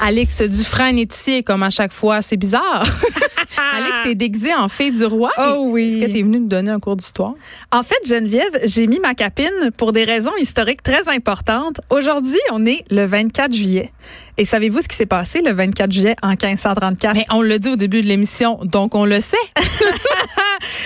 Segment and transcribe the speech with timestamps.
[0.00, 2.22] Alex Dufresne est ici, comme à chaque fois.
[2.22, 2.84] C'est bizarre.
[3.74, 5.30] Alex, t'es déguisé en fée du roi.
[5.38, 5.88] Oh oui.
[5.88, 7.34] Est-ce que t'es venu nous donner un cours d'histoire?
[7.72, 11.80] En fait, Geneviève, j'ai mis ma capine pour des raisons historiques très importantes.
[11.90, 13.92] Aujourd'hui, on est le 24 juillet.
[14.40, 17.14] Et savez-vous ce qui s'est passé le 24 juillet en 1534?
[17.14, 19.36] Mais on l'a dit au début de l'émission, donc on le sait.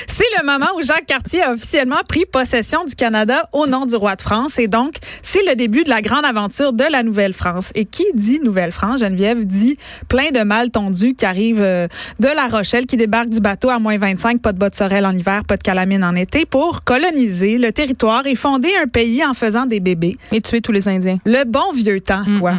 [0.06, 3.96] C'est le moment où Jacques Cartier a officiellement pris possession du Canada au nom du
[3.96, 4.58] roi de France.
[4.58, 7.72] Et donc, c'est le début de la grande aventure de la Nouvelle-France.
[7.74, 9.78] Et qui dit Nouvelle-France, Geneviève, dit
[10.08, 11.88] plein de mal tondus qui arrivent euh,
[12.20, 15.12] de La Rochelle, qui débarquent du bateau à moins 25, pas de bottes sorel en
[15.12, 19.34] hiver, pas de calamine en été, pour coloniser le territoire et fonder un pays en
[19.34, 20.16] faisant des bébés.
[20.30, 21.18] Et tuer tous les Indiens.
[21.24, 22.54] Le bon vieux temps, quoi.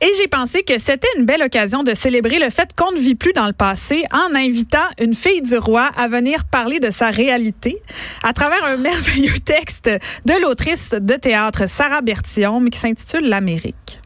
[0.00, 3.14] Et j'ai pensé que c'était une belle occasion de célébrer le fait qu'on ne vit
[3.14, 7.10] plus dans le passé en invitant une fille du roi à venir parler de sa
[7.10, 7.78] réalité
[8.22, 9.90] à travers un merveilleux texte
[10.24, 14.00] de l'autrice de théâtre Sarah Bertillon qui s'intitule L'Amérique.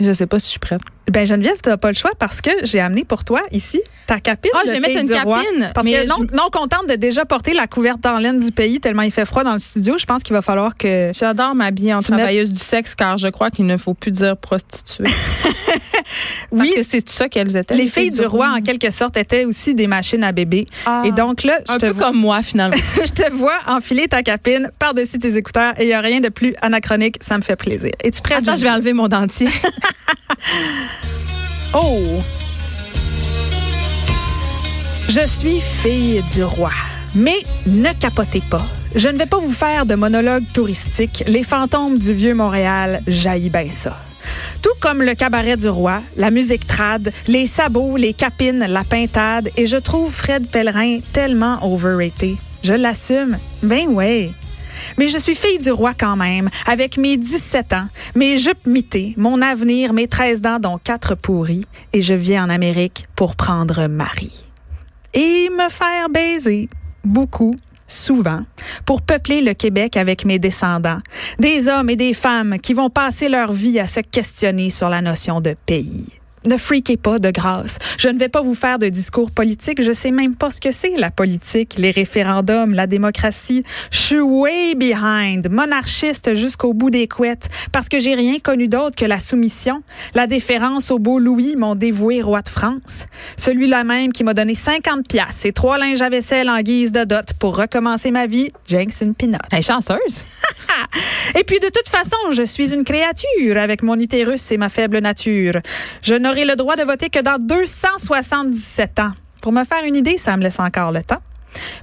[0.00, 0.80] Je sais pas si je suis prête.
[1.10, 4.20] Ben Geneviève, tu n'as pas le choix parce que j'ai amené pour toi ici ta
[4.20, 4.50] capine.
[4.54, 5.42] Ah, je de vais mettre une roi.
[5.42, 8.38] capine, Parce mais que non, je- non contente de déjà porter la couverte en laine
[8.40, 11.10] du pays tellement il fait froid dans le studio, je pense qu'il va falloir que
[11.14, 14.10] J'adore m'habiller en Tu mets- travailleuse du sexe car je crois qu'il ne faut plus
[14.12, 15.04] dire prostituée.
[16.50, 16.72] Parce oui.
[16.76, 17.74] que c'est ça qu'elles étaient.
[17.74, 20.66] Les filles du roi, en quelque sorte, étaient aussi des machines à bébé.
[20.86, 21.02] Ah.
[21.04, 22.76] Et donc là, je Un te, peu vois, comme moi, finalement.
[23.04, 26.28] je te vois enfiler ta capine par-dessus tes écouteurs et il n'y a rien de
[26.28, 27.16] plus anachronique.
[27.20, 27.90] Ça me fait plaisir.
[28.04, 28.38] Es-tu prête?
[28.38, 29.48] Attends, je vais enlever mon dentier.
[31.74, 32.20] Oh!
[35.08, 36.70] Je suis fille du roi.
[37.14, 38.66] Mais ne capotez pas.
[38.94, 41.24] Je ne vais pas vous faire de monologue touristique.
[41.26, 43.96] Les fantômes du vieux Montréal jaillit bien ça.
[44.60, 49.50] Tout comme le cabaret du roi, la musique trad, les sabots, les capines, la pintade,
[49.56, 52.36] et je trouve Fred Pellerin tellement overrated.
[52.62, 53.38] Je l'assume.
[53.62, 54.30] Ben ouais.
[54.98, 59.14] Mais je suis fille du roi quand même, avec mes 17 ans, mes jupes mitées,
[59.16, 63.86] mon avenir, mes 13 dents dont quatre pourris, et je viens en Amérique pour prendre
[63.86, 64.44] mari.
[65.14, 66.68] Et me faire baiser.
[67.04, 67.56] Beaucoup.
[67.88, 68.44] Souvent,
[68.86, 71.00] pour peupler le Québec avec mes descendants,
[71.38, 75.02] des hommes et des femmes qui vont passer leur vie à se questionner sur la
[75.02, 76.21] notion de pays.
[76.44, 77.78] Ne freakez pas de grâce.
[77.98, 79.82] Je ne vais pas vous faire de discours politique.
[79.82, 83.64] Je sais même pas ce que c'est la politique, les référendums, la démocratie.
[83.90, 88.96] Je suis way behind, monarchiste jusqu'au bout des couettes, parce que j'ai rien connu d'autre
[88.96, 89.82] que la soumission,
[90.14, 93.06] la déférence au beau Louis, mon dévoué roi de France.
[93.36, 97.04] Celui-là même qui m'a donné 50 piastres et trois linges à vaisselle en guise de
[97.04, 98.50] dot pour recommencer ma vie,
[99.18, 99.40] pinotte.
[99.52, 100.24] Elle est chanceuse.
[101.38, 104.98] Et puis de toute façon, je suis une créature avec mon utérus et ma faible
[104.98, 105.54] nature.
[106.02, 109.12] Je le droit de voter que dans 277 ans.
[109.40, 111.20] Pour me faire une idée, ça me laisse encore le temps.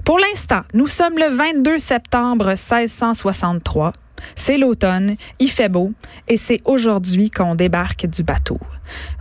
[0.04, 3.92] Pour l'instant, nous sommes le 22 septembre 1663.
[4.34, 5.92] C'est l'automne, il fait beau,
[6.28, 8.58] et c'est aujourd'hui qu'on débarque du bateau.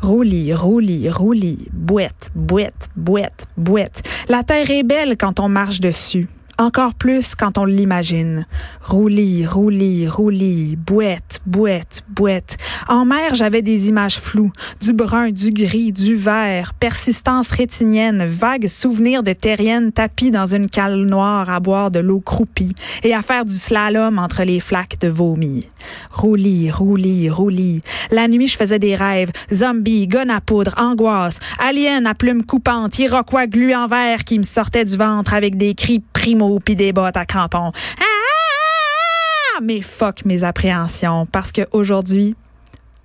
[0.01, 4.01] Roulis, roulis, roulis, bouette, bouette, bouette, bouette.
[4.27, 6.27] La terre est belle quand on marche dessus.
[6.59, 8.45] Encore plus quand on l'imagine.
[8.81, 12.57] Roulis, roulis, roulis, bouette, bouette, bouette.
[12.89, 14.51] En mer, j'avais des images floues.
[14.81, 20.69] Du brun, du gris, du vert, persistance rétinienne, vagues souvenirs de terriennes tapies dans une
[20.69, 24.99] cale noire à boire de l'eau croupie et à faire du slalom entre les flaques
[24.99, 25.65] de vomi.
[26.11, 27.81] Roulis, roulis, roulis.
[28.11, 29.31] La nuit, je faisais des rêves.
[29.53, 34.43] Zombies, gun à poudre, angoisse, alien à plumes coupantes, iroquois glu en verre qui me
[34.43, 37.71] sortait du ventre avec des cris primo puis des bottes à crampons.
[37.99, 39.59] Ah!
[39.61, 42.35] Mais fuck mes appréhensions parce que aujourd'hui,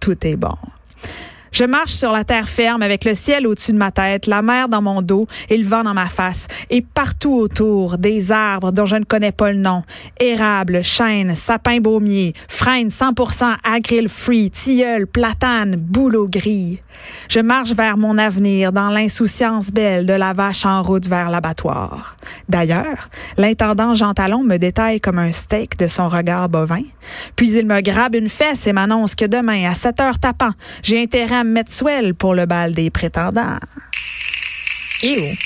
[0.00, 0.56] tout est bon.
[1.54, 4.68] Je marche sur la terre ferme avec le ciel au-dessus de ma tête, la mer
[4.68, 6.48] dans mon dos et le vent dans ma face.
[6.68, 9.84] Et partout autour, des arbres dont je ne connais pas le nom.
[10.18, 16.82] Érable, chêne, sapin baumier, frêne 100% agril free, tilleul, platane, bouleau gris.
[17.28, 22.16] Je marche vers mon avenir dans l'insouciance belle de la vache en route vers l'abattoir.
[22.48, 26.82] D'ailleurs, l'intendant Jean Talon me détaille comme un steak de son regard bovin.
[27.36, 30.52] Puis il me grabe une fesse et m'annonce que demain, à 7 heures tapant,
[30.82, 33.58] j'ai intérêt me mettre swell pour le bal des prétendants.
[35.02, 35.36] Ew.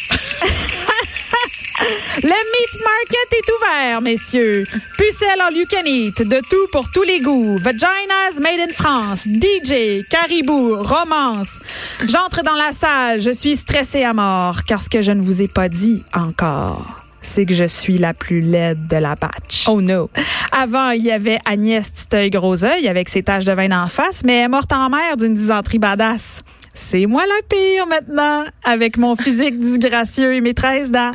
[2.22, 4.64] Le meat market est ouvert, messieurs.
[4.96, 7.56] Pucelle all you can eat, de tout pour tous les goûts.
[7.58, 11.60] Vaginas made in France, DJ, caribou, romance.
[12.04, 15.40] J'entre dans la salle, je suis stressée à mort, car ce que je ne vous
[15.42, 19.66] ai pas dit encore, c'est que je suis la plus laide de la batch.
[19.68, 20.10] Oh no.
[20.52, 24.38] Avant, il y avait Agnès Titeuil Gros-Œil avec ses taches de vin en face, mais
[24.38, 26.42] elle est morte en mer d'une dysenterie badass.
[26.74, 31.12] C'est moi la pire maintenant, avec mon physique disgracieux et mes 13 dents.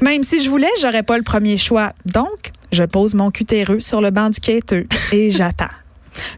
[0.00, 1.92] Même si je voulais, j'aurais pas le premier choix.
[2.06, 5.66] Donc, je pose mon cutéreux sur le banc du quêteux et j'attends.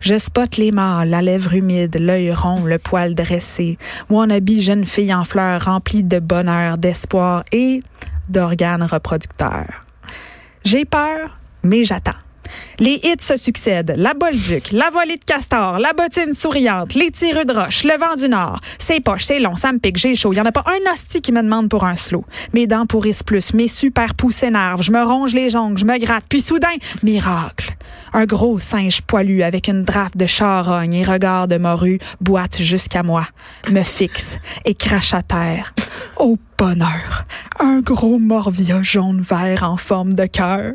[0.01, 3.77] Je spotte les mâles, la lèvre humide, l'œil rond, le poil dressé.
[4.09, 7.83] Wannabe jeune fille en fleurs remplie de bonheur, d'espoir et
[8.29, 9.85] d'organes reproducteurs.
[10.65, 12.13] J'ai peur, mais j'attends.
[12.79, 13.95] Les hits se succèdent.
[13.97, 18.15] La Bolduc, la volée de castor, la bottine souriante, les tireux de roche, le vent
[18.17, 18.61] du nord.
[18.79, 20.33] C'est poche, c'est long, ça me pique, j'ai chaud.
[20.33, 22.25] Il y en a pas un hostie qui me demande pour un slow.
[22.53, 25.99] Mes dents pourrissent plus, mes super pouces s'énervent, je me ronge les jambes, je me
[25.99, 26.25] gratte.
[26.29, 27.77] Puis soudain, miracle.
[28.13, 33.03] Un gros singe poilu avec une drape de charogne et regard de morue boite jusqu'à
[33.03, 33.27] moi,
[33.71, 35.75] me fixe et crache à terre.
[36.19, 37.27] Oh bonheur!
[37.59, 40.75] Un gros morvia jaune vert en forme de cœur.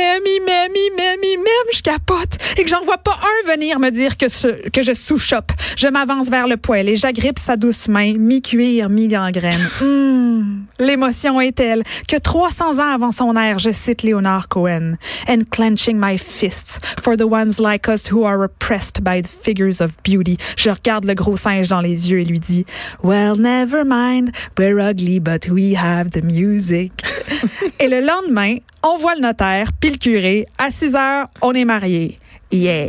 [0.00, 2.38] Il m'aime, il m'aime, je capote.
[2.56, 5.52] Et que j'en vois pas un venir me dire que, ce, que je sous-chope.
[5.76, 9.68] Je m'avance vers le poêle et j'agrippe sa douce main, mi-cuir, mi-gangrène.
[9.80, 14.94] Hum, L'émotion est telle que 300 ans avant son ère, je cite Leonard Cohen.
[15.28, 19.80] And clenching my fists for the ones like us who are oppressed by the figures
[19.80, 20.36] of beauty.
[20.56, 22.64] Je regarde le gros singe dans les yeux et lui dis,
[23.02, 26.92] Well, never mind, we're ugly, but we have the music.
[27.80, 30.46] et le lendemain, on voit le notaire, puis le curé.
[30.58, 32.18] À 6 heures, on est mariés.
[32.52, 32.88] Yeah.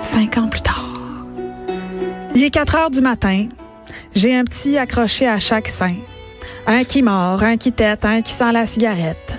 [0.00, 0.86] Cinq ans plus tard.
[2.34, 3.48] Il est 4 heures du matin.
[4.14, 5.94] J'ai un petit accroché à chaque sein.
[6.66, 9.38] Un qui mord, un qui tête, un qui sent la cigarette.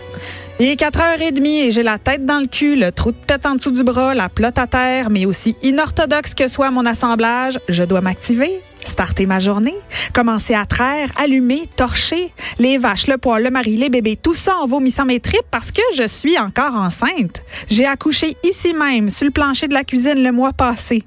[0.60, 3.12] Il est 4 heures et demie et j'ai la tête dans le cul, le trou
[3.12, 6.70] de pète en dessous du bras, la plotte à terre, mais aussi inorthodoxe que soit
[6.70, 9.76] mon assemblage, je dois m'activer, starter ma journée,
[10.14, 14.56] commencer à traire, allumer, torcher, les vaches, le poil, le mari, les bébés, tout ça
[14.58, 17.44] en vomissant mes tripes parce que je suis encore enceinte.
[17.70, 21.04] J'ai accouché ici même, sur le plancher de la cuisine le mois passé.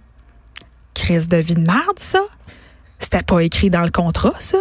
[0.95, 2.21] Crise de vie de marde, ça?
[2.99, 4.59] C'était pas écrit dans le contrat, ça?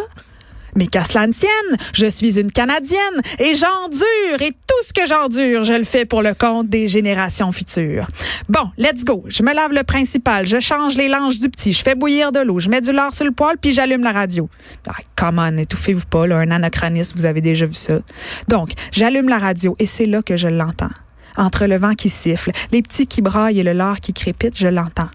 [0.75, 2.99] Mais qu'à cela ne tienne, je suis une Canadienne
[3.39, 7.51] et j'endure et tout ce que j'endure, je le fais pour le compte des générations
[7.51, 8.07] futures.
[8.49, 9.23] Bon, let's go.
[9.27, 12.39] Je me lave le principal, je change les langes du petit, je fais bouillir de
[12.39, 14.49] l'eau, je mets du lard sur le poêle puis j'allume la radio.
[14.87, 17.99] Ah, come on, étouffez-vous pas, là, un anachronisme, vous avez déjà vu ça.
[18.47, 20.89] Donc, j'allume la radio et c'est là que je l'entends
[21.37, 24.67] entre le vent qui siffle, les petits qui braillent et le lard qui crépite, je
[24.67, 25.09] l'entends.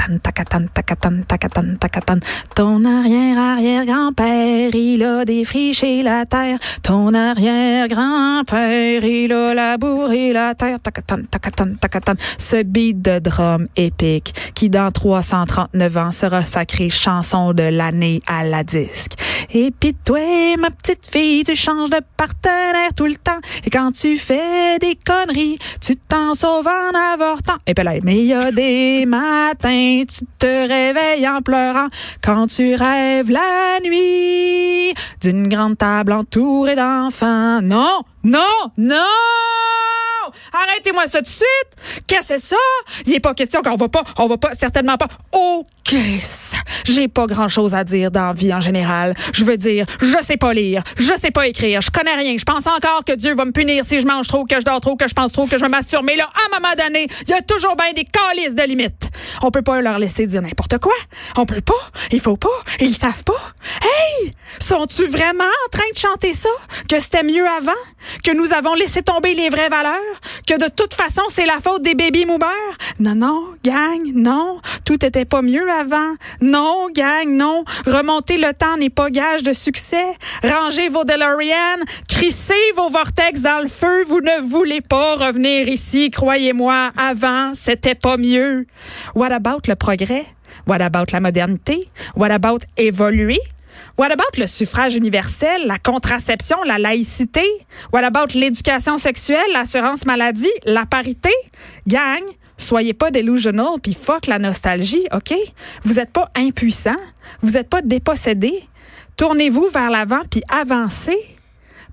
[0.00, 2.20] Takatan, takatan, takatan, takatan, takatan.
[2.54, 6.58] Ton arrière-arrière-grand-père, il a défriché la terre.
[6.82, 10.80] Ton arrière-grand-père, il a labouré la terre.
[10.80, 12.14] Takatan, takatan, takatan.
[12.38, 18.42] Ce beat de drum épique qui, dans 339 ans, sera sacré chanson de l'année à
[18.42, 19.12] la disque.
[19.52, 23.40] Et pis toi, ma petite fille, tu changes de partenaire tout le temps.
[23.66, 27.58] Et quand tu fais des conneries, tu t'en sauves en avortant.
[27.66, 31.88] Et puis là, mais il y a des matins, tu te réveilles en pleurant
[32.22, 37.60] quand tu rêves la nuit d'une grande table entourée d'enfants.
[37.62, 38.40] Non, non,
[38.76, 39.89] non!
[40.52, 42.04] Arrêtez-moi ça tout de suite!
[42.06, 42.56] Qu'est-ce que c'est ça?
[43.06, 45.08] Il n'est pas question qu'on va pas, on va pas, certainement pas.
[45.32, 46.56] Oh, qu'est-ce?
[46.84, 49.14] J'ai pas grand chose à dire dans la vie en général.
[49.32, 52.36] Je veux dire, je sais pas lire, je sais pas écrire, je connais rien.
[52.36, 54.80] Je pense encore que Dieu va me punir si je mange trop, que je dors
[54.80, 56.04] trop, que je pense trop, que je me masturbe.
[56.04, 59.08] Mais là, à un moment donné, il y a toujours bien des calices de limites.
[59.42, 60.94] On peut pas leur laisser dire n'importe quoi.
[61.36, 61.72] On peut pas.
[62.12, 62.48] Il faut pas.
[62.80, 63.40] Ils savent pas.
[63.82, 64.34] Hey!
[64.60, 66.48] Sont-tu vraiment en train de chanter ça?
[66.88, 67.72] Que c'était mieux avant?
[68.24, 69.94] Que nous avons laissé tomber les vraies valeurs?
[70.46, 72.48] Que de toute façon, c'est la faute des baby boomers?
[72.98, 74.60] Non, non, gang, non.
[74.84, 76.14] Tout était pas mieux avant.
[76.40, 77.64] Non, gang, non.
[77.86, 80.04] Remonter le temps n'est pas gage de succès.
[80.42, 84.04] Rangez vos DeLorean, crissez vos vortex dans le feu.
[84.04, 86.90] Vous ne voulez pas revenir ici, croyez-moi.
[86.96, 88.66] Avant, c'était pas mieux.
[89.14, 90.26] What about le progrès?
[90.66, 91.90] What about la modernité?
[92.16, 93.40] What about évoluer?
[93.98, 97.44] What about le suffrage universel, la contraception, la laïcité?
[97.92, 101.30] What about l'éducation sexuelle, l'assurance maladie, la parité?
[101.86, 102.22] Gang,
[102.56, 105.34] soyez pas delusional puis fuck la nostalgie, OK?
[105.84, 106.96] Vous êtes pas impuissant,
[107.42, 108.52] vous êtes pas dépossédé.
[109.16, 111.18] Tournez-vous vers l'avant puis avancez.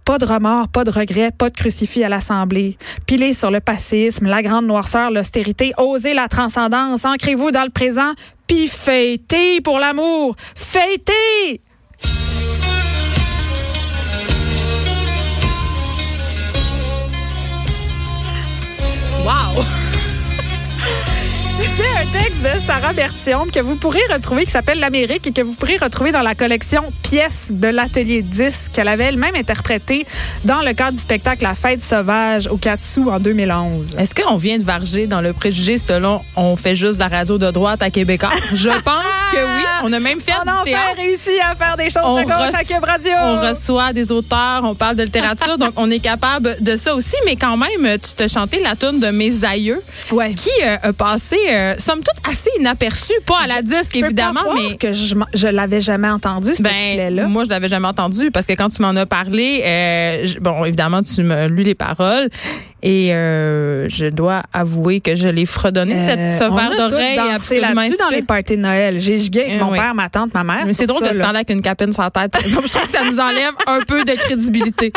[0.06, 2.78] Pas de remords, pas de regrets, pas de crucifix à l'Assemblée.
[3.06, 8.14] Pilez sur le passisme, la grande noirceur, l'austérité, osez la transcendance, ancrez-vous dans le présent,
[8.48, 10.38] puis fêtez pour l'amour.
[10.56, 11.62] Fêtez!
[19.28, 19.62] Wow!
[21.62, 25.42] écouter un texte de Sarah Bertium que vous pourrez retrouver, qui s'appelle L'Amérique et que
[25.42, 30.06] vous pourrez retrouver dans la collection Pièces de l'Atelier 10 qu'elle avait elle-même interprétée
[30.46, 33.96] dans le cadre du spectacle La Fête sauvage au Katsu en 2011.
[33.98, 37.38] Est-ce qu'on vient de varger dans le préjugé selon on fait juste de la radio
[37.38, 38.30] de droite à Québécois?
[38.54, 39.64] Je pense que oui.
[39.84, 42.54] On a même fait On a enfin réussi à faire des choses On de gauche
[42.54, 43.12] à Cube Radio.
[43.24, 47.16] On reçoit des auteurs, on parle de littérature, donc on est capable de ça aussi.
[47.26, 50.34] Mais quand même, tu te chantais la tune de mes aïeux, Ouais.
[50.34, 54.06] qui euh, a passé, euh, somme toute, assez inaperçue, pas à la disque Je peux
[54.06, 57.68] évidemment, pas mais que je, je l'avais jamais entendu ce ben, là moi, je l'avais
[57.68, 61.48] jamais entendu parce que quand tu m'en as parlé, euh, je- bon, évidemment, tu m'as
[61.48, 62.30] lu les paroles
[62.88, 67.20] et euh, je dois avouer que je l'ai fredonné cette ce Euh, verre a d'oreille
[67.36, 68.98] absolument dans les parties de Noël.
[69.02, 69.78] J'ai gigué avec Eh mon oui.
[69.78, 70.64] père, ma tante, ma mère.
[70.66, 72.32] Mais c'est drôle ça, de se parler avec une capine la tête.
[72.32, 72.66] par exemple.
[72.66, 74.94] Je trouve que ça nous enlève un peu de crédibilité.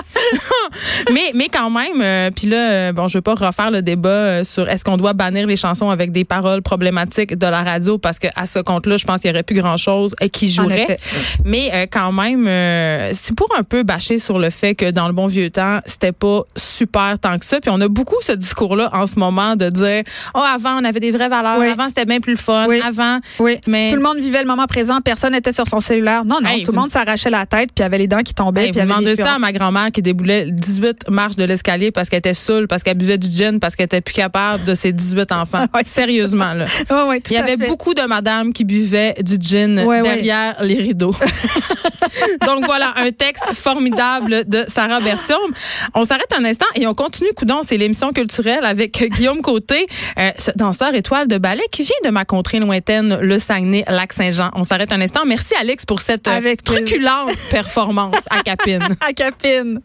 [1.12, 4.08] mais, mais quand même, euh, puis là, euh, bon, je veux pas refaire le débat
[4.08, 7.98] euh, sur est-ce qu'on doit bannir les chansons avec des paroles problématiques de la radio
[7.98, 10.98] parce que à ce compte-là, je pense qu'il y aurait plus grand-chose euh, qui jouerait.
[11.44, 15.08] Mais euh, quand même, euh, c'est pour un peu bâcher sur le fait que dans
[15.08, 17.58] le bon vieux temps, c'était pas super tant que ça.
[17.60, 20.02] Puis on a beaucoup ce discours-là en ce moment de dire,
[20.34, 21.68] oh avant on avait des vraies valeurs, Oui.
[21.68, 22.80] avant c'était bien plus le fun, Oui.
[22.84, 23.18] avant.
[23.38, 26.24] Oui, Mais- tout le monde vivait le moment présent, personne n'était sur son cellulaire.
[26.24, 28.34] Non, non, Hey, tout le vous- monde s'arrachait la tête, puis avait les dents qui
[28.34, 31.44] tombaient, Hey, puis vous avait des ça à ma grand-mère qui déboulait 18 marches de
[31.44, 34.64] l'escalier parce qu'elle était saoule, parce qu'elle buvait du gin, parce qu'elle était plus capable
[34.64, 35.64] de ses 18 enfants.
[35.74, 35.84] Ouais.
[35.84, 36.64] Sérieusement, là.
[36.90, 37.66] Ouais, ouais, tout Il y avait fait.
[37.68, 41.14] beaucoup de madames qui buvaient du gin derrière les rideaux.
[42.46, 45.38] Donc voilà, un texte formidable de Sarah Bertium.
[45.94, 49.86] On s'arrête un instant et on continue Coudon, c'est l'émission culturelle avec Guillaume Côté,
[50.18, 54.50] euh, ce danseur étoile de ballet qui vient de ma contrée lointaine, le Saguenay, Lac-Saint-Jean.
[54.54, 55.20] On s'arrête un instant.
[55.26, 56.56] Merci Alex pour cette euh, plaisir.
[56.64, 58.80] truculente performance à Capine.
[59.00, 59.80] À Capine.